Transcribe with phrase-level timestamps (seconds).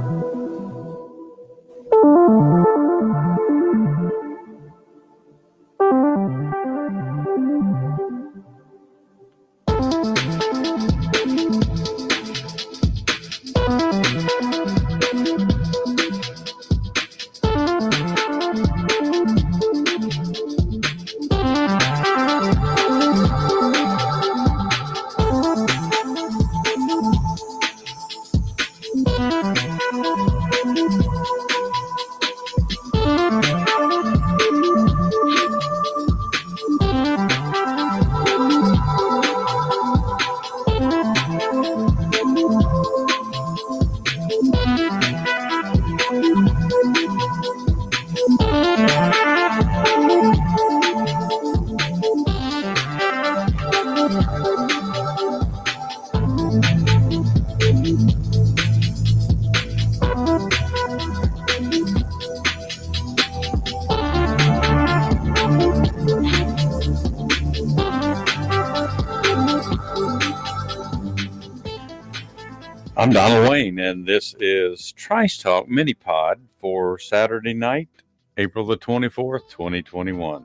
[73.81, 77.89] And this is Trice Talk Mini Pod for Saturday night,
[78.37, 80.45] April the 24th, 2021.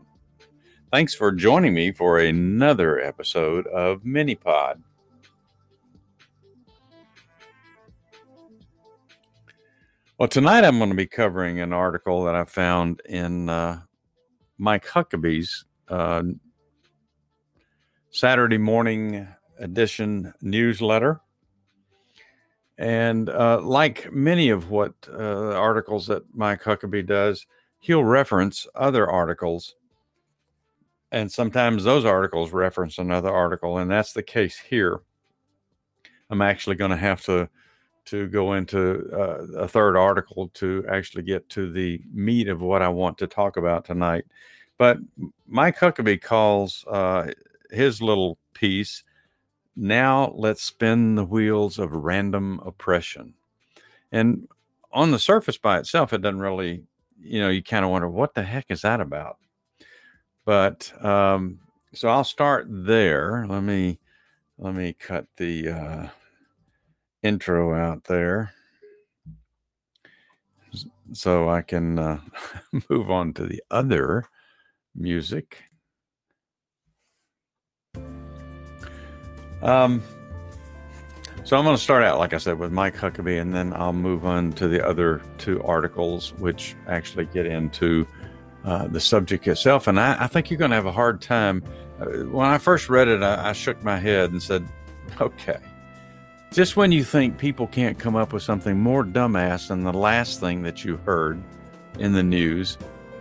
[0.89, 4.81] Thanks for joining me for another episode of Mini Pod.
[10.17, 13.81] Well, tonight I'm going to be covering an article that I found in uh,
[14.57, 16.23] Mike Huckabee's uh,
[18.11, 19.27] Saturday morning
[19.59, 21.19] edition newsletter.
[22.77, 27.45] And uh, like many of what uh, articles that Mike Huckabee does,
[27.79, 29.75] he'll reference other articles.
[31.11, 33.77] And sometimes those articles reference another article.
[33.77, 34.99] And that's the case here.
[36.29, 37.49] I'm actually going to have to
[38.05, 42.83] to go into uh, a third article to actually get to the meat of what
[42.83, 44.25] I want to talk about tonight.
[44.77, 44.99] But
[45.47, 47.31] Mike Huckabee calls uh,
[47.71, 49.03] his little piece
[49.75, 53.33] now let's spin the wheels of random oppression.
[54.11, 54.47] And
[54.91, 56.83] on the surface by itself, it doesn't really,
[57.19, 59.37] you know, you kind of wonder what the heck is that about.
[60.45, 61.59] But um,
[61.93, 63.45] so I'll start there.
[63.47, 63.99] Let me
[64.57, 66.07] let me cut the uh,
[67.23, 68.53] intro out there
[71.13, 72.19] so I can uh,
[72.89, 74.25] move on to the other
[74.95, 75.63] music.
[79.65, 80.03] Um,
[81.43, 83.93] so I'm going to start out, like I said, with Mike Huckabee, and then I'll
[83.93, 88.07] move on to the other two articles, which actually get into
[88.63, 89.87] uh, the subject itself.
[89.87, 91.63] And I, I, think you're going to have a hard time.
[91.99, 94.67] Uh, when I first read it, I, I shook my head and said,
[95.19, 95.59] okay.
[96.51, 100.39] Just when you think people can't come up with something more dumbass than the last
[100.39, 101.43] thing that you heard
[101.99, 102.77] in the news,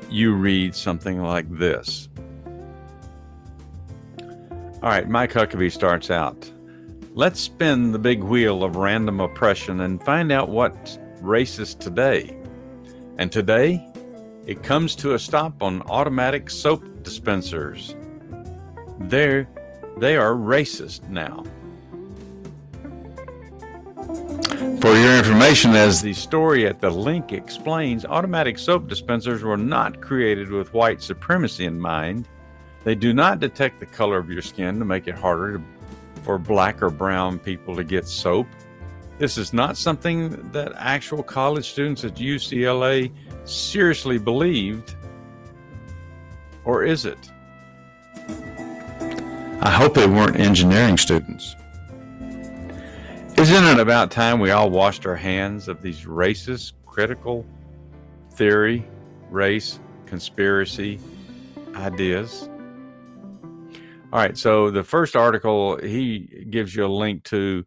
[0.09, 2.09] you read something like this.
[4.85, 6.53] All right, Mike Huckabee starts out.
[7.15, 12.37] Let's spin the big wheel of random oppression and find out what's racist today.
[13.17, 13.83] And today,
[14.47, 17.97] it comes to a stop on automatic soap dispensers.
[19.01, 19.49] They're,
[19.97, 21.45] they are racist now.
[24.83, 30.03] For your information, as the story at the link explains, automatic soap dispensers were not
[30.03, 32.29] created with white supremacy in mind.
[32.85, 35.65] They do not detect the color of your skin to make it harder to,
[36.23, 38.47] for black or brown people to get soap.
[39.19, 43.11] This is not something that actual college students at UCLA
[43.45, 44.97] seriously believed.
[46.65, 47.31] Or is it?
[49.61, 51.57] I hope they weren't engineering students.
[53.39, 57.47] Isn't it about time we all washed our hands of these racist, critical
[58.33, 58.87] theory,
[59.31, 61.01] race, conspiracy
[61.75, 62.49] ideas?
[64.15, 64.39] All right.
[64.39, 67.67] So the first article he gives you a link to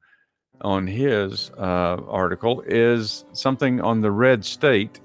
[0.62, 5.02] on his uh, article is something on the red state,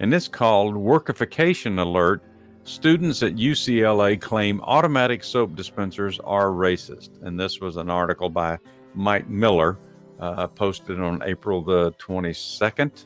[0.00, 2.22] and it's called Workification Alert.
[2.64, 7.22] Students at UCLA claim automatic soap dispensers are racist.
[7.22, 8.56] And this was an article by
[8.94, 9.78] Mike Miller,
[10.18, 13.04] uh, posted on April the 22nd.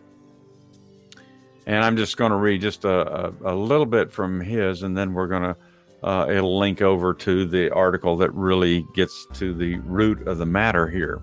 [1.67, 4.97] And I'm just going to read just a, a, a little bit from his, and
[4.97, 5.57] then we're going to
[6.03, 10.47] uh, it'll link over to the article that really gets to the root of the
[10.47, 11.23] matter here.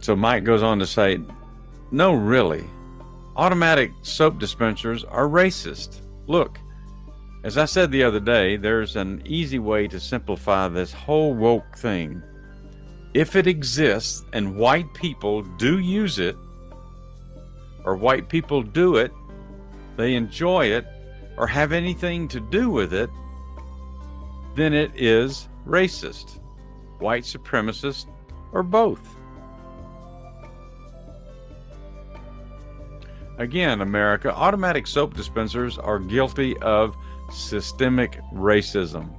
[0.00, 1.20] So Mike goes on to say,
[1.90, 2.64] No, really.
[3.36, 6.00] Automatic soap dispensers are racist.
[6.26, 6.58] Look,
[7.44, 11.76] As I said the other day, there's an easy way to simplify this whole woke
[11.76, 12.22] thing.
[13.14, 16.36] If it exists and white people do use it,
[17.84, 19.12] or white people do it,
[19.96, 20.86] they enjoy it,
[21.36, 23.10] or have anything to do with it,
[24.54, 26.40] then it is racist,
[26.98, 28.06] white supremacist,
[28.52, 29.16] or both.
[33.38, 36.94] Again, America, automatic soap dispensers are guilty of
[37.30, 39.10] systemic racism.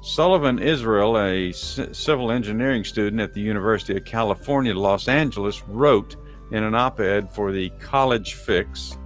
[0.00, 6.16] Sullivan Israel, a civil engineering student at the University of California, Los Angeles, wrote
[6.52, 8.96] in an op ed for the College Fix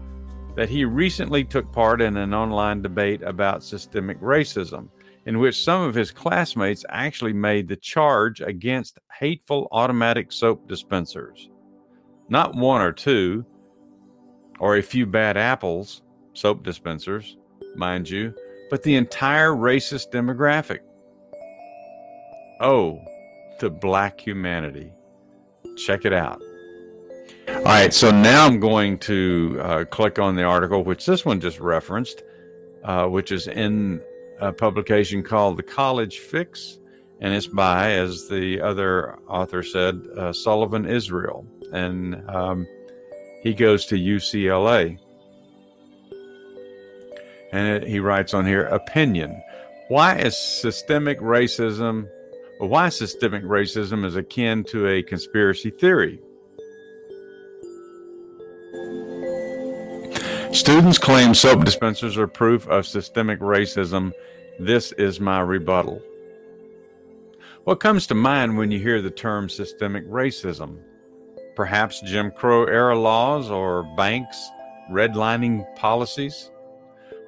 [0.58, 4.88] that he recently took part in an online debate about systemic racism,
[5.24, 11.48] in which some of his classmates actually made the charge against hateful automatic soap dispensers.
[12.28, 13.46] Not one or two,
[14.58, 16.02] or a few bad apples,
[16.32, 17.36] soap dispensers,
[17.76, 18.34] mind you,
[18.68, 20.80] but the entire racist demographic.
[22.60, 23.00] Oh,
[23.60, 24.90] the black humanity.
[25.76, 26.42] Check it out.
[27.48, 31.40] All right, so now I'm going to uh, click on the article, which this one
[31.40, 32.22] just referenced,
[32.84, 34.00] uh, which is in
[34.40, 36.78] a publication called The College Fix,
[37.20, 41.46] and it's by, as the other author said, uh, Sullivan Israel.
[41.72, 42.66] And um,
[43.42, 44.98] he goes to UCLA.
[47.52, 49.42] And it, he writes on here opinion.
[49.88, 52.08] Why is systemic racism,
[52.58, 56.20] why systemic racism is akin to a conspiracy theory?
[60.52, 64.12] Students claim soap dispensers are proof of systemic racism.
[64.58, 66.02] This is my rebuttal.
[67.64, 70.78] What comes to mind when you hear the term systemic racism?
[71.54, 74.48] Perhaps Jim Crow era laws or banks
[74.90, 76.50] redlining policies?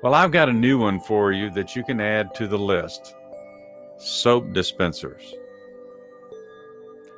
[0.02, 3.14] Well, I've got a new one for you that you can add to the list
[3.98, 5.34] soap dispensers.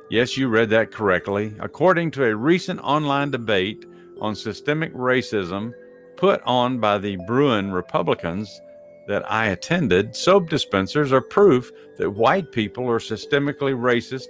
[0.09, 1.53] Yes, you read that correctly.
[1.61, 3.85] According to a recent online debate
[4.19, 5.73] on systemic racism
[6.15, 8.61] put on by the Bruin Republicans
[9.07, 14.27] that I attended, soap dispensers are proof that white people are systemically racist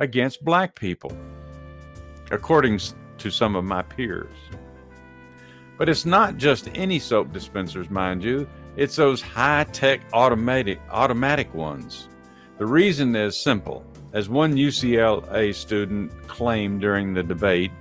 [0.00, 1.16] against black people
[2.30, 2.80] according
[3.18, 4.32] to some of my peers.
[5.76, 11.52] But it's not just any soap dispensers, mind you, it's those high tech automatic, automatic
[11.54, 12.08] ones.
[12.58, 13.84] The reason is simple.
[14.12, 17.72] As one UCLA student claimed during the debate,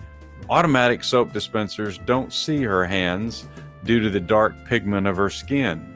[0.50, 3.48] automatic soap dispensers don't see her hands
[3.84, 5.90] due to the dark pigment of her skin.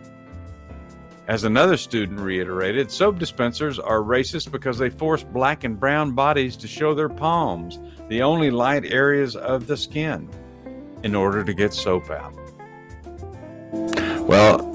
[1.27, 6.55] As another student reiterated, soap dispensers are racist because they force black and brown bodies
[6.57, 10.29] to show their palms, the only light areas of the skin,
[11.03, 12.33] in order to get soap out.
[14.25, 14.73] Well,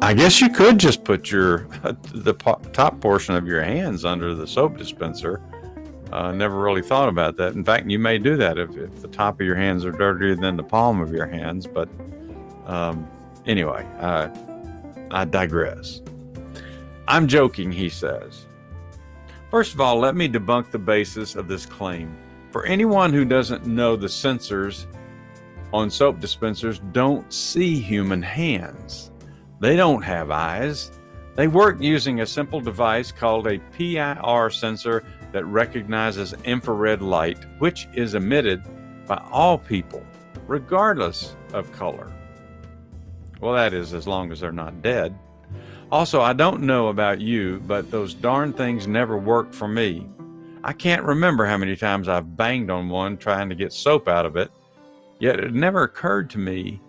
[0.00, 1.66] I guess you could just put your
[2.12, 2.34] the
[2.72, 5.42] top portion of your hands under the soap dispenser.
[6.12, 7.54] Uh, never really thought about that.
[7.54, 10.36] In fact, you may do that if, if the top of your hands are dirtier
[10.36, 11.66] than the palm of your hands.
[11.66, 11.88] But
[12.66, 13.08] um,
[13.46, 14.28] anyway, uh,
[15.10, 16.02] I digress.
[17.08, 18.46] I'm joking, he says.
[19.50, 22.16] First of all, let me debunk the basis of this claim.
[22.50, 24.86] For anyone who doesn't know, the sensors
[25.72, 29.10] on soap dispensers don't see human hands.
[29.60, 30.92] They don't have eyes.
[31.34, 37.88] They work using a simple device called a PIR sensor that recognizes infrared light, which
[37.92, 38.62] is emitted
[39.06, 40.04] by all people,
[40.46, 42.12] regardless of color.
[43.40, 45.18] Well, that is as long as they're not dead.
[45.90, 50.08] Also, I don't know about you, but those darn things never work for me.
[50.62, 54.24] I can't remember how many times I've banged on one trying to get soap out
[54.24, 54.50] of it,
[55.18, 56.80] yet it never occurred to me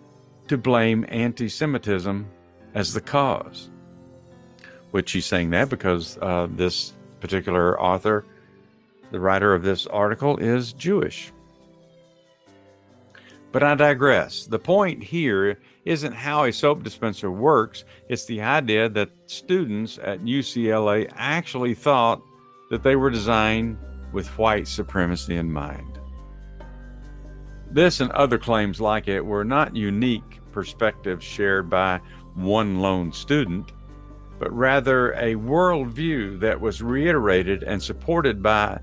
[0.48, 2.26] to blame anti Semitism
[2.74, 3.70] as the cause.
[4.96, 8.24] Which he's saying that because uh, this particular author,
[9.10, 11.34] the writer of this article, is Jewish.
[13.52, 14.46] But I digress.
[14.46, 20.20] The point here isn't how a soap dispenser works, it's the idea that students at
[20.20, 22.22] UCLA actually thought
[22.70, 23.76] that they were designed
[24.14, 26.00] with white supremacy in mind.
[27.70, 32.00] This and other claims like it were not unique perspectives shared by
[32.34, 33.72] one lone student,
[34.38, 38.78] but rather a worldview that was reiterated and supported by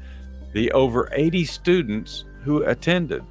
[0.54, 3.24] the over 80 students who attended,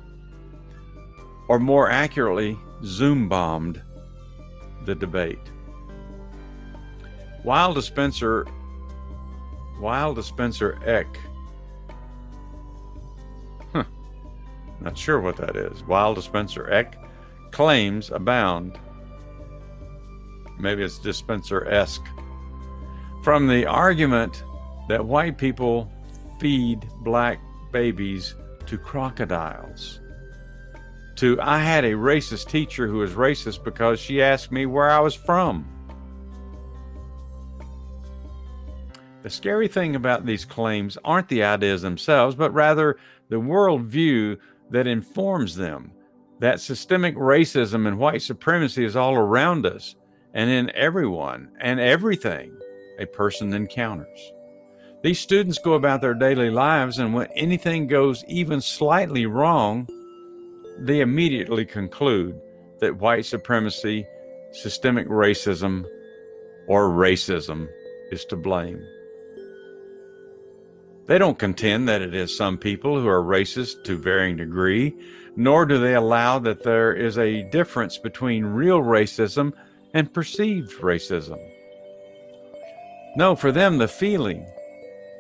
[1.49, 3.81] or more accurately, Zoom bombed
[4.85, 5.39] the debate.
[7.43, 8.47] While dispenser
[9.79, 11.19] while dispenser Eck
[13.73, 13.85] huh,
[14.81, 15.83] not sure what that is.
[15.83, 16.97] While dispenser Eck
[17.51, 18.79] claims abound.
[20.63, 22.07] Maybe it's dispenser esque.
[23.25, 24.45] From the argument
[24.89, 25.91] that white people
[26.39, 27.41] feed black
[27.73, 30.01] babies to crocodiles.
[31.17, 35.01] To, I had a racist teacher who was racist because she asked me where I
[35.01, 35.69] was from.
[39.25, 42.99] The scary thing about these claims aren't the ideas themselves, but rather
[43.31, 44.39] the worldview
[44.71, 45.91] that informs them.
[46.39, 49.97] That systemic racism and white supremacy is all around us
[50.35, 52.57] and in everyone and everything
[52.99, 54.33] a person encounters.
[55.03, 59.89] These students go about their daily lives, and when anything goes even slightly wrong,
[60.79, 62.41] they immediately conclude
[62.79, 64.07] that white supremacy,
[64.53, 65.85] systemic racism,
[66.69, 67.69] or racism
[68.13, 68.81] is to blame.
[71.07, 74.95] They don't contend that it is some people who are racist to varying degree,
[75.35, 79.53] nor do they allow that there is a difference between real racism
[79.95, 81.39] and perceived racism.
[83.17, 84.47] No, for them, the feeling,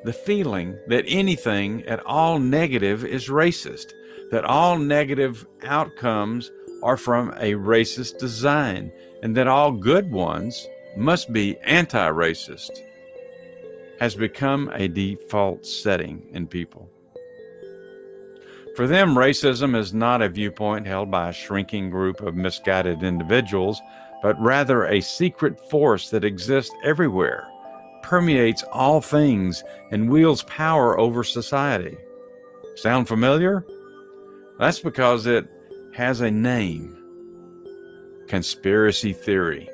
[0.05, 3.93] the feeling that anything at all negative is racist,
[4.31, 6.51] that all negative outcomes
[6.83, 8.91] are from a racist design,
[9.23, 12.71] and that all good ones must be anti racist,
[14.01, 16.89] has become a default setting in people.
[18.75, 23.83] For them, racism is not a viewpoint held by a shrinking group of misguided individuals,
[24.23, 27.49] but rather a secret force that exists everywhere
[28.03, 31.97] permeates all things and wields power over society.
[32.77, 33.65] Sound familiar?
[34.59, 35.49] That's because it
[35.95, 36.99] has a name
[38.29, 39.69] conspiracy theory.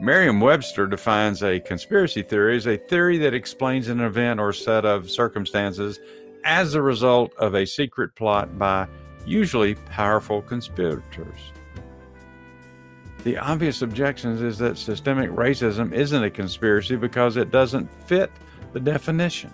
[0.00, 4.84] Merriam Webster defines a conspiracy theory as a theory that explains an event or set
[4.84, 5.98] of circumstances
[6.44, 8.86] as the result of a secret plot by
[9.26, 11.52] usually powerful conspirators.
[13.24, 18.30] The obvious objection is that systemic racism isn't a conspiracy because it doesn't fit
[18.72, 19.52] the definition.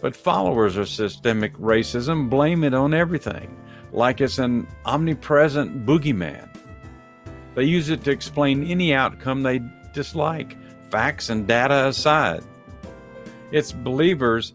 [0.00, 3.56] But followers of systemic racism blame it on everything,
[3.92, 6.48] like it's an omnipresent boogeyman.
[7.54, 9.60] They use it to explain any outcome they
[9.92, 10.56] dislike,
[10.90, 12.42] facts and data aside.
[13.52, 14.52] Its believers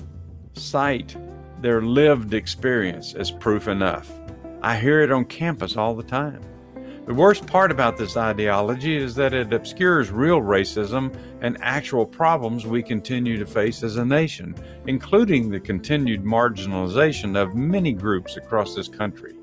[0.54, 1.16] cite
[1.62, 4.12] their lived experience as proof enough.
[4.62, 6.42] I hear it on campus all the time.
[7.08, 12.66] The worst part about this ideology is that it obscures real racism and actual problems
[12.66, 14.54] we continue to face as a nation,
[14.88, 19.36] including the continued marginalization of many groups across this country,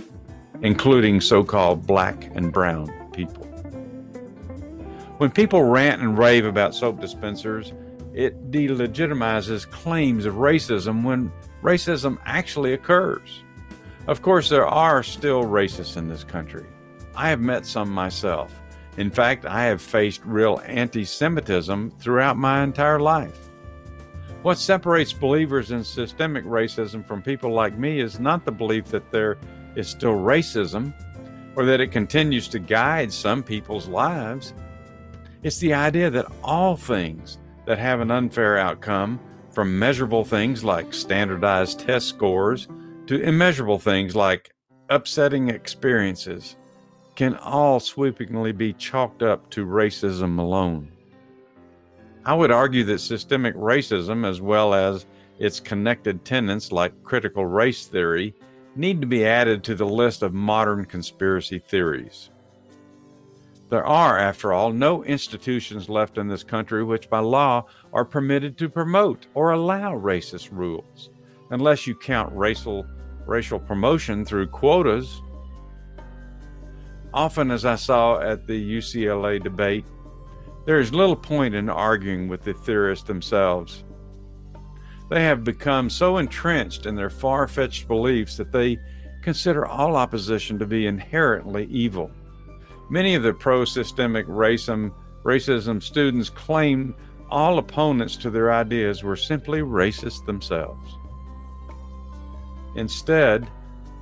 [0.61, 3.45] including so called black and brown people.
[5.17, 7.73] When people rant and rave about soap dispensers,
[8.13, 13.43] it delegitimizes claims of racism when racism actually occurs.
[14.07, 16.67] Of course, there are still racists in this country.
[17.17, 18.61] I have met some myself.
[18.97, 23.51] In fact, I have faced real anti Semitism throughout my entire life.
[24.43, 29.11] What separates believers in systemic racism from people like me is not the belief that
[29.11, 29.39] there
[29.75, 30.93] is still racism
[31.57, 34.53] or that it continues to guide some people's lives.
[35.43, 39.21] It's the idea that all things that have an unfair outcome,
[39.53, 42.67] from measurable things like standardized test scores
[43.07, 44.53] to immeasurable things like
[44.91, 46.57] upsetting experiences,
[47.15, 50.91] can all sweepingly be chalked up to racism alone.
[52.25, 55.07] I would argue that systemic racism, as well as
[55.39, 58.35] its connected tenets like critical race theory,
[58.77, 62.31] need to be added to the list of modern conspiracy theories.
[63.71, 68.57] There are, after all, no institutions left in this country which by law are permitted
[68.59, 71.11] to promote or allow racist rules,
[71.51, 72.87] unless you count racial,
[73.27, 75.23] racial promotion through quotas
[77.15, 79.85] Often, as I saw at the UCLA debate,
[80.67, 83.85] there is little point in arguing with the theorists themselves.
[85.11, 88.81] They have become so entrenched in their far fetched beliefs that they
[89.23, 92.11] consider all opposition to be inherently evil.
[92.91, 94.93] Many of the pro systemic racism,
[95.23, 96.97] racism students claim
[97.31, 100.99] all opponents to their ideas were simply racist themselves.
[102.75, 103.49] Instead,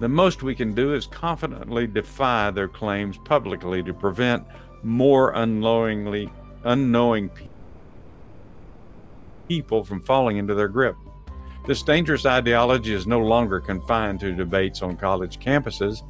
[0.02, 4.44] the most we can do is confidently defy their claims publicly to prevent
[4.82, 6.28] more unknowingly
[6.64, 7.30] unknowing
[9.46, 10.96] people from falling into their grip.
[11.68, 16.02] This dangerous ideology is no longer confined to debates on college campuses,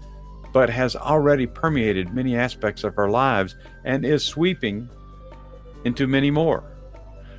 [0.55, 4.89] but has already permeated many aspects of our lives and is sweeping
[5.85, 6.65] into many more.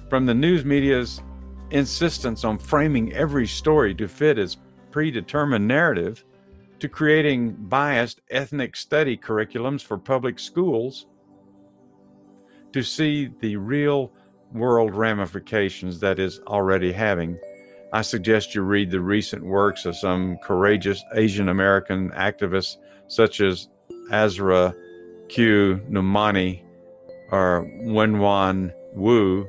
[0.08, 1.20] From the news media's
[1.72, 4.58] insistence on framing every story to fit its
[4.92, 6.24] predetermined narrative
[6.84, 11.06] to creating biased ethnic study curriculums for public schools,
[12.74, 14.12] to see the real
[14.52, 17.40] world ramifications that is already having,
[17.94, 22.75] I suggest you read the recent works of some courageous Asian American activists
[23.08, 23.70] such as
[24.12, 24.75] Asra
[25.30, 25.80] Q.
[25.90, 26.66] Nomani
[27.32, 29.48] or Wenyuan Wu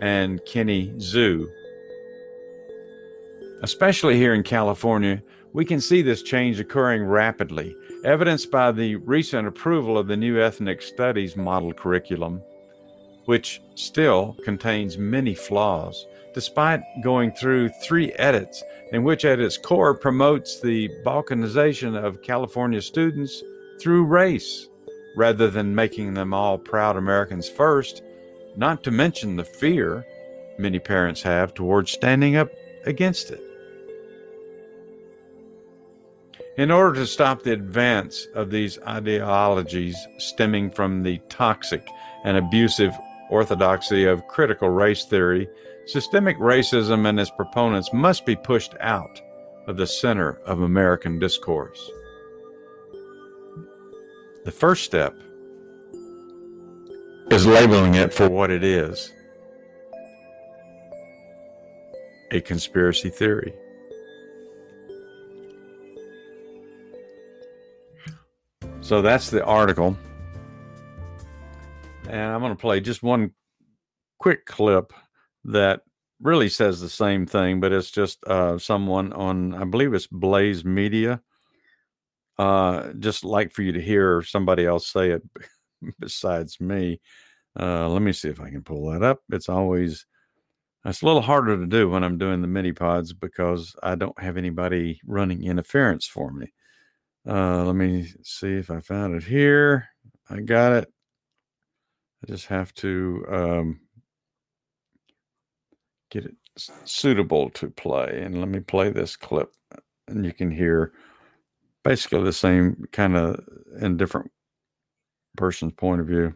[0.00, 1.48] and Kenny Xu.
[3.64, 5.20] Especially here in California,
[5.56, 10.38] we can see this change occurring rapidly, evidenced by the recent approval of the new
[10.38, 12.42] ethnic studies model curriculum,
[13.24, 19.94] which still contains many flaws, despite going through three edits, and which at its core
[19.94, 23.42] promotes the balkanization of California students
[23.80, 24.68] through race,
[25.16, 28.02] rather than making them all proud Americans first,
[28.56, 30.04] not to mention the fear
[30.58, 32.50] many parents have towards standing up
[32.84, 33.45] against it.
[36.58, 41.86] In order to stop the advance of these ideologies stemming from the toxic
[42.24, 42.92] and abusive
[43.28, 45.48] orthodoxy of critical race theory,
[45.84, 49.20] systemic racism and its proponents must be pushed out
[49.66, 51.90] of the center of American discourse.
[54.46, 55.14] The first step
[57.30, 59.12] is labeling it for what it is
[62.32, 63.52] a conspiracy theory.
[68.86, 69.96] So that's the article.
[72.08, 73.32] And I'm going to play just one
[74.20, 74.92] quick clip
[75.46, 75.80] that
[76.22, 80.64] really says the same thing, but it's just uh, someone on, I believe it's Blaze
[80.64, 81.20] Media.
[82.38, 85.22] Uh, just like for you to hear somebody else say it
[85.98, 87.00] besides me.
[87.58, 89.18] Uh, let me see if I can pull that up.
[89.32, 90.06] It's always
[90.84, 94.20] it's a little harder to do when I'm doing the mini pods because I don't
[94.20, 96.52] have anybody running interference for me.
[97.28, 99.88] Uh, let me see if I found it here.
[100.30, 100.92] I got it.
[102.22, 103.80] I just have to um,
[106.10, 106.36] get it
[106.84, 108.22] suitable to play.
[108.22, 109.52] And let me play this clip,
[110.08, 110.92] and you can hear
[111.82, 113.44] basically the same kind of
[113.80, 114.30] in different
[115.36, 116.34] person's point of view.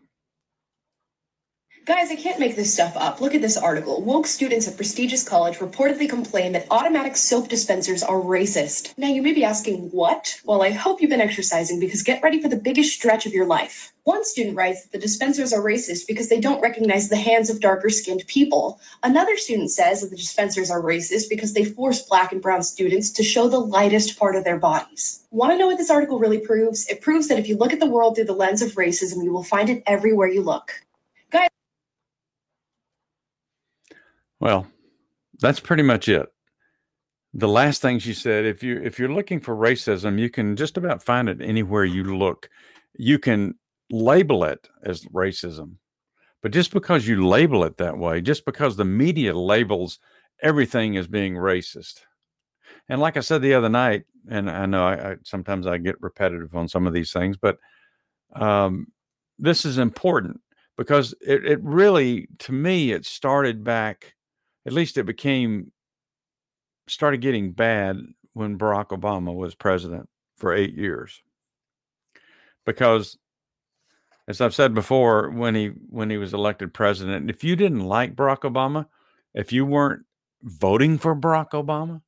[1.90, 3.20] Guys, I can't make this stuff up.
[3.20, 4.00] Look at this article.
[4.00, 8.96] Woke students at prestigious college reportedly complain that automatic soap dispensers are racist.
[8.96, 10.40] Now, you may be asking, what?
[10.44, 13.44] Well, I hope you've been exercising because get ready for the biggest stretch of your
[13.44, 13.92] life.
[14.04, 17.58] One student writes that the dispensers are racist because they don't recognize the hands of
[17.58, 18.78] darker skinned people.
[19.02, 23.10] Another student says that the dispensers are racist because they force black and brown students
[23.10, 25.24] to show the lightest part of their bodies.
[25.32, 26.86] Want to know what this article really proves?
[26.86, 29.32] It proves that if you look at the world through the lens of racism, you
[29.32, 30.70] will find it everywhere you look.
[34.40, 34.66] Well,
[35.40, 36.26] that's pretty much it.
[37.34, 40.76] The last thing she said, if you if you're looking for racism, you can just
[40.76, 42.48] about find it anywhere you look.
[42.94, 43.54] You can
[43.90, 45.74] label it as racism.
[46.42, 49.98] But just because you label it that way, just because the media labels
[50.42, 52.00] everything as being racist.
[52.88, 56.00] And like I said the other night, and I know I, I sometimes I get
[56.00, 57.58] repetitive on some of these things, but
[58.34, 58.86] um,
[59.38, 60.40] this is important
[60.76, 64.14] because it, it really, to me, it started back
[64.70, 65.72] at least it became
[66.86, 67.96] started getting bad
[68.34, 71.22] when Barack Obama was president for eight years.
[72.64, 73.18] Because
[74.28, 78.14] as I've said before, when he when he was elected president, if you didn't like
[78.14, 78.86] Barack Obama,
[79.34, 80.04] if you weren't
[80.44, 82.00] voting for Barack Obama,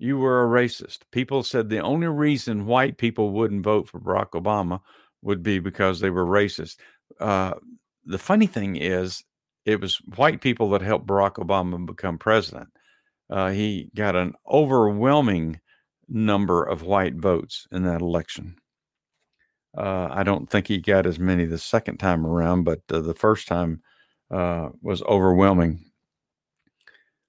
[0.00, 1.02] you were a racist.
[1.12, 4.80] People said the only reason white people wouldn't vote for Barack Obama
[5.22, 6.78] would be because they were racist.
[7.20, 7.54] Uh,
[8.04, 9.22] the funny thing is,
[9.64, 12.68] it was white people that helped Barack Obama become president.
[13.30, 15.60] Uh, he got an overwhelming
[16.08, 18.56] number of white votes in that election.
[19.76, 23.14] Uh, I don't think he got as many the second time around, but uh, the
[23.14, 23.82] first time
[24.30, 25.84] uh, was overwhelming.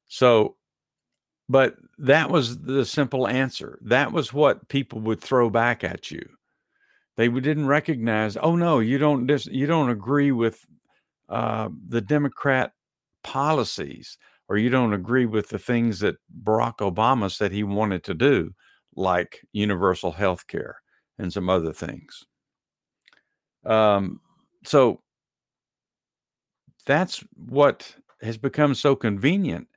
[0.08, 0.58] So,
[1.50, 3.80] but that was the simple answer.
[3.84, 6.28] That was what people would throw back at you.
[7.18, 8.38] They didn't recognize.
[8.38, 9.26] Oh no, you don't.
[9.26, 10.66] Dis- you don't agree with
[11.30, 12.74] uh, the Democrat
[13.24, 18.14] policies or you don't agree with the things that Barack Obama said he wanted to
[18.14, 18.54] do,
[18.96, 20.78] like universal health care
[21.18, 22.24] and some other things.
[23.66, 24.20] Um,
[24.64, 25.02] so
[26.86, 29.68] that's what has become so convenient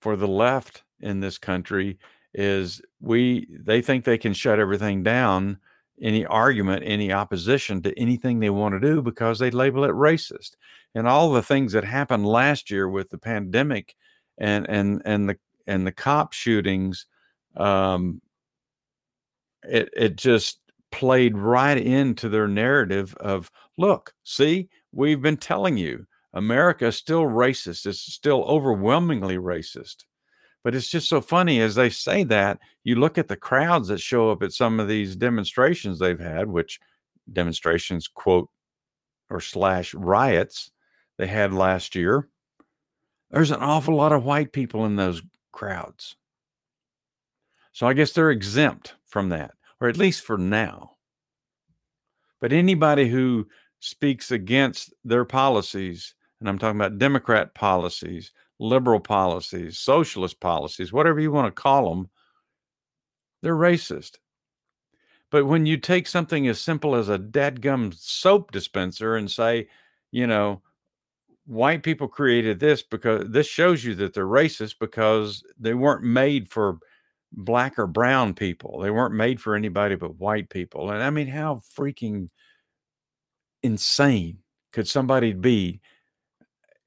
[0.00, 1.98] for the left in this country
[2.32, 5.58] is we they think they can shut everything down
[6.00, 10.52] any argument, any opposition to anything they want to do because they label it racist.
[10.94, 13.94] And all the things that happened last year with the pandemic
[14.38, 17.06] and and and the and the cop shootings,
[17.56, 18.20] um,
[19.62, 26.06] it it just played right into their narrative of look, see, we've been telling you
[26.32, 27.86] America is still racist.
[27.86, 30.04] It's still overwhelmingly racist.
[30.64, 34.00] But it's just so funny as they say that, you look at the crowds that
[34.00, 36.80] show up at some of these demonstrations they've had, which
[37.32, 38.48] demonstrations, quote,
[39.28, 40.70] or slash riots
[41.18, 42.28] they had last year.
[43.30, 45.22] There's an awful lot of white people in those
[45.52, 46.16] crowds.
[47.72, 50.92] So I guess they're exempt from that, or at least for now.
[52.40, 53.48] But anybody who
[53.80, 61.20] speaks against their policies, and I'm talking about Democrat policies, liberal policies, socialist policies, whatever
[61.20, 62.08] you want to call them,
[63.42, 64.18] they're racist.
[65.30, 69.68] But when you take something as simple as a dadgum soap dispenser and say,
[70.12, 70.62] you know,
[71.46, 76.48] white people created this because this shows you that they're racist because they weren't made
[76.48, 76.78] for
[77.32, 78.78] black or brown people.
[78.78, 80.90] They weren't made for anybody but white people.
[80.90, 82.30] And I mean, how freaking
[83.62, 84.38] insane
[84.72, 85.80] could somebody be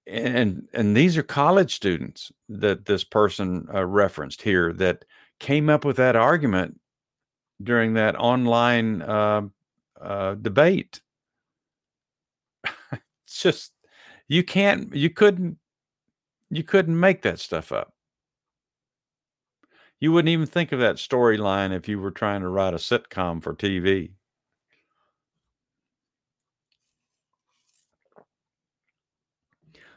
[0.07, 5.05] and and these are college students that this person uh, referenced here that
[5.39, 6.79] came up with that argument
[7.61, 9.41] during that online uh,
[10.01, 11.01] uh, debate.
[12.91, 13.71] it's just
[14.27, 15.57] you can't you couldn't
[16.49, 17.93] you couldn't make that stuff up.
[19.99, 23.41] You wouldn't even think of that storyline if you were trying to write a sitcom
[23.41, 24.11] for TV.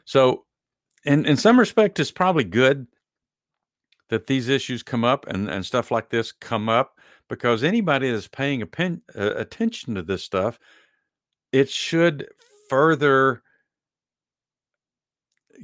[0.05, 0.45] So,
[1.05, 2.87] in in some respect, it's probably good
[4.11, 8.27] that these issues come up and, and stuff like this come up because anybody that's
[8.27, 10.59] paying pen, uh, attention to this stuff,
[11.53, 12.27] it should
[12.69, 13.41] further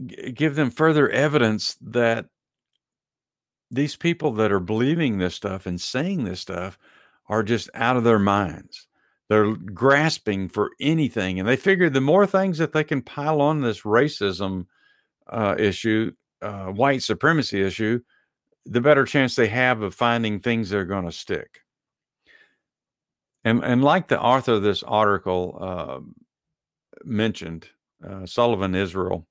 [0.06, 2.28] g- give them further evidence that
[3.70, 6.78] these people that are believing this stuff and saying this stuff
[7.28, 8.88] are just out of their minds.
[9.30, 13.62] They're grasping for anything, and they figure the more things that they can pile on
[13.62, 14.68] this racism
[15.28, 18.00] uh, issue, uh, white supremacy issue,
[18.66, 21.62] the better chance they have of finding things that are going to stick.
[23.44, 26.00] And and like the author of this article uh,
[27.04, 27.68] mentioned,
[28.26, 29.26] Sullivan Israel,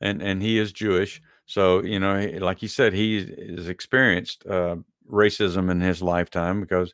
[0.00, 3.24] and and he is Jewish, so you know, like you said, he
[3.56, 4.76] has experienced uh,
[5.10, 6.92] racism in his lifetime because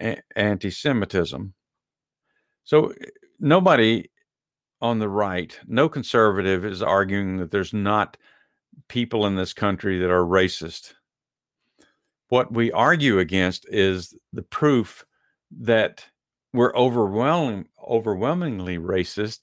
[0.00, 1.54] a- anti-Semitism.
[2.64, 3.06] So eh,
[3.38, 4.10] nobody
[4.80, 8.16] on the right, no conservative is arguing that there's not
[8.88, 10.94] people in this country that are racist.
[12.28, 15.04] What we argue against is the proof
[15.60, 16.04] that
[16.52, 19.40] we're overwhelming, overwhelmingly racist,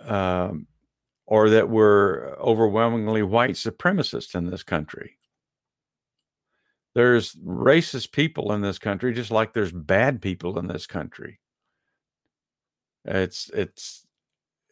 [0.00, 0.66] um,
[1.26, 5.15] or that we're overwhelmingly white supremacists in this country
[6.96, 11.38] there's racist people in this country just like there's bad people in this country.
[13.04, 14.06] It's it's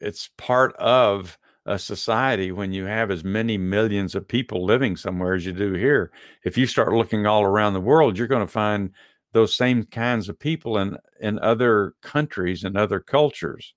[0.01, 5.35] it's part of a society when you have as many millions of people living somewhere
[5.35, 6.13] as you do here.
[6.45, 8.93] If you start looking all around the world you're going to find
[9.33, 13.75] those same kinds of people in in other countries and other cultures.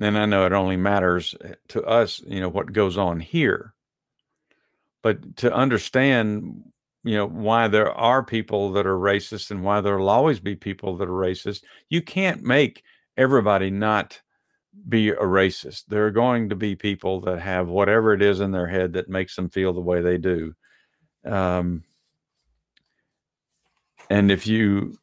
[0.00, 3.74] And i know it only matters eh, to us you know what goes on here
[5.02, 6.62] but to understand
[7.02, 10.96] you know why there are people that are racist and why there'll always be people
[10.96, 12.82] that are racist you can't make
[13.16, 14.20] everybody not
[14.88, 15.86] be a racist.
[15.88, 19.08] There are going to be people that have whatever it is in their head that
[19.08, 20.54] makes them feel the way they do.
[21.24, 21.84] Um,
[24.08, 24.96] and if you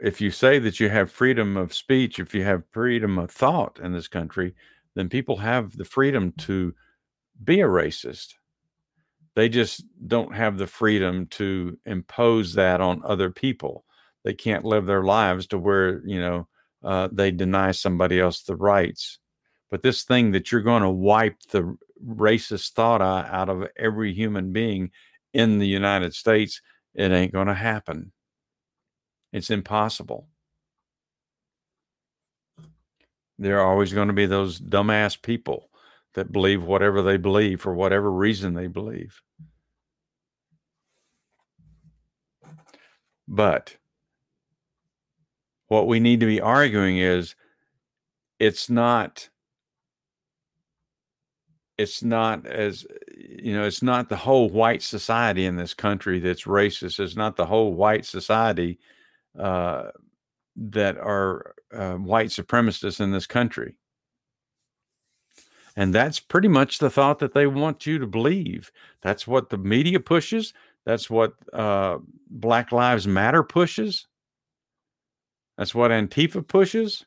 [0.00, 3.78] if you say that you have freedom of speech if you have freedom of thought
[3.82, 4.54] in this country
[4.94, 6.74] then people have the freedom to
[7.44, 8.34] be a racist
[9.38, 13.84] they just don't have the freedom to impose that on other people.
[14.24, 16.48] They can't live their lives to where, you know,
[16.82, 19.20] uh, they deny somebody else the rights.
[19.70, 24.52] But this thing that you're going to wipe the racist thought out of every human
[24.52, 24.90] being
[25.32, 26.60] in the United States,
[26.96, 28.10] it ain't going to happen.
[29.32, 30.26] It's impossible.
[33.38, 35.67] There are always going to be those dumbass people
[36.18, 39.22] that believe whatever they believe for whatever reason they believe.
[43.28, 43.76] But
[45.68, 47.36] what we need to be arguing is
[48.40, 49.28] it's not
[51.76, 52.84] it's not as
[53.16, 57.36] you know it's not the whole white society in this country that's racist it's not
[57.36, 58.80] the whole white society
[59.38, 59.84] uh,
[60.56, 63.76] that are uh, white supremacists in this country
[65.78, 69.58] and that's pretty much the thought that they want you to believe that's what the
[69.58, 70.52] media pushes
[70.88, 71.98] that's what uh,
[72.30, 74.06] Black Lives Matter pushes.
[75.58, 77.04] That's what Antifa pushes.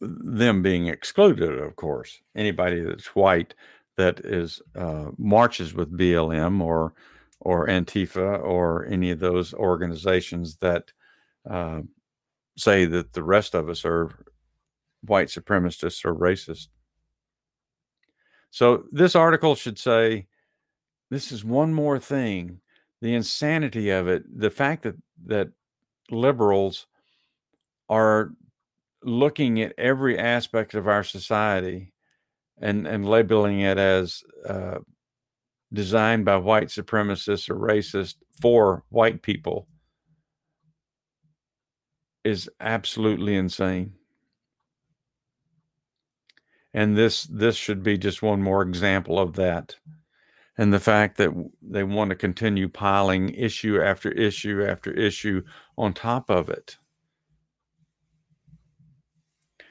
[0.00, 2.20] Them being excluded, of course.
[2.36, 3.52] Anybody that's white
[3.96, 6.94] that is uh, marches with BLM or
[7.40, 10.92] or Antifa or any of those organizations that
[11.50, 11.80] uh,
[12.56, 14.10] say that the rest of us are
[15.02, 16.68] white supremacists or racist.
[18.50, 20.26] So this article should say
[21.10, 22.60] this is one more thing
[23.00, 25.48] the insanity of it the fact that that
[26.10, 26.86] liberals
[27.88, 28.32] are
[29.02, 31.92] looking at every aspect of our society
[32.60, 34.78] and and labeling it as uh,
[35.72, 39.66] designed by white supremacists or racist for white people
[42.24, 43.94] is absolutely insane
[46.72, 49.76] and this this should be just one more example of that.
[50.58, 51.30] And the fact that
[51.62, 55.42] they want to continue piling issue after issue after issue
[55.78, 56.76] on top of it.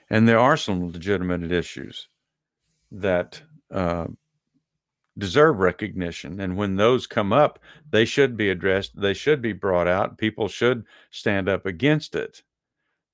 [0.09, 2.07] And there are some legitimate issues
[2.91, 4.07] that uh,
[5.19, 6.39] deserve recognition.
[6.39, 7.59] And when those come up
[7.91, 12.41] they should be addressed they should be brought out people should stand up against it.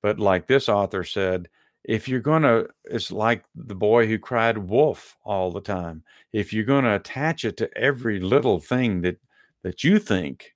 [0.02, 1.50] But like this author said
[1.88, 6.04] if you're going to it's like the boy who cried wolf all the time.
[6.34, 9.18] If you're going to attach it to every little thing that
[9.64, 10.54] that you think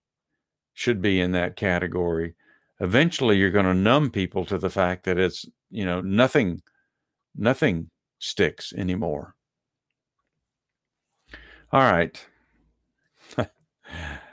[0.73, 2.35] should be in that category
[2.79, 6.61] eventually you're going to numb people to the fact that it's you know nothing
[7.35, 7.89] nothing
[8.19, 9.35] sticks anymore.
[11.71, 12.25] All right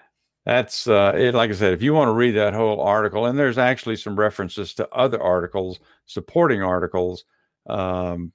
[0.46, 1.34] that's uh, it.
[1.34, 4.14] Like I said, if you want to read that whole article, and there's actually some
[4.16, 7.24] references to other articles, supporting articles
[7.68, 8.32] um,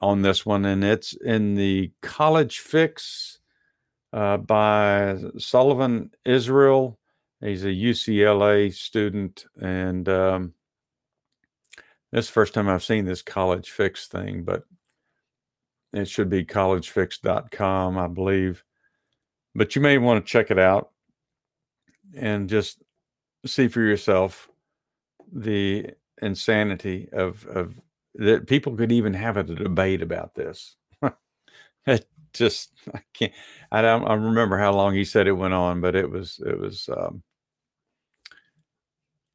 [0.00, 3.38] on this one, and it's in the College Fix
[4.12, 6.98] uh, by Sullivan Israel.
[7.40, 10.54] He's a UCLA student, and um,
[12.10, 14.64] this is the first time I've seen this College Fix thing, but
[15.92, 18.64] it should be collegefix.com, I believe.
[19.54, 20.90] But you may want to check it out
[22.16, 22.82] and just
[23.46, 24.48] see for yourself
[25.32, 25.90] the
[26.22, 27.80] insanity of of
[28.14, 30.76] that people could even have a debate about this.
[31.86, 33.32] it just I can't
[33.72, 36.58] I don't I remember how long he said it went on, but it was it
[36.58, 37.22] was um,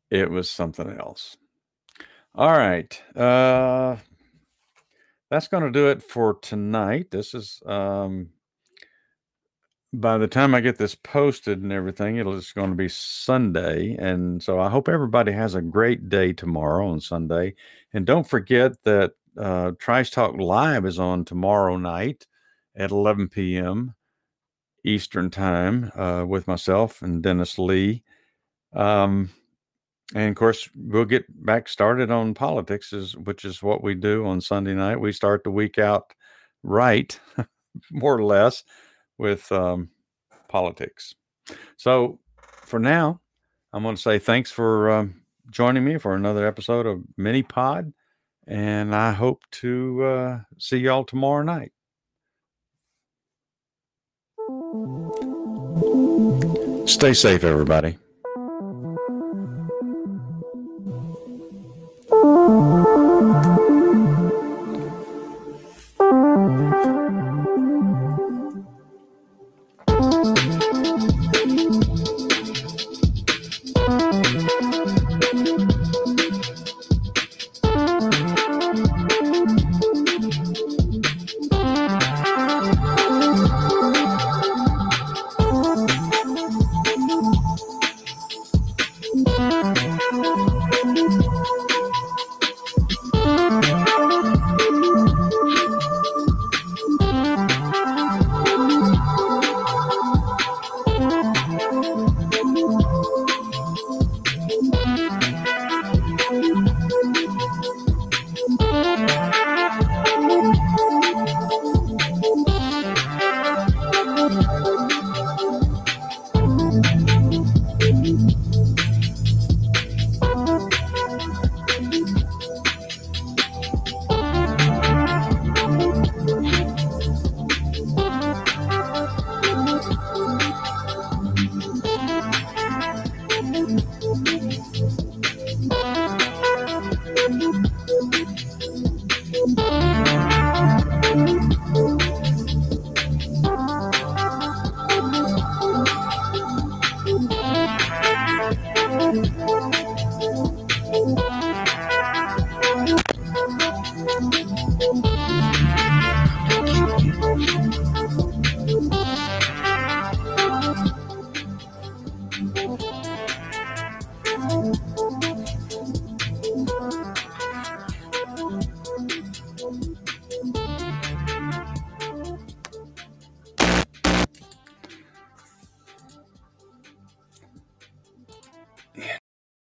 [0.10, 1.38] it was something else.
[2.36, 3.02] All right.
[3.16, 3.98] Uh
[5.30, 7.10] that's going to do it for tonight.
[7.12, 8.30] This is um
[9.94, 13.96] by the time I get this posted and everything, it'll it's going to be Sunday.
[14.00, 17.54] And so I hope everybody has a great day tomorrow on Sunday.
[17.94, 22.26] And don't forget that uh, Trice Talk Live is on tomorrow night
[22.76, 23.94] at 11 p.m.
[24.84, 28.02] Eastern Time uh, with myself and Dennis Lee.
[28.76, 29.30] Um,
[30.16, 34.26] and of course, we'll get back started on politics, is, which is what we do
[34.26, 35.00] on Sunday night.
[35.00, 36.14] We start the week out
[36.64, 37.18] right,
[37.92, 38.64] more or less
[39.18, 39.90] with um,
[40.48, 41.16] politics.
[41.78, 43.22] So for now,
[43.74, 47.94] I'm going to say thanks for um, joining me for another episode of Mini Pod.
[48.46, 51.72] And I hope to uh, see y'all tomorrow night.
[56.88, 57.98] Stay safe, everybody.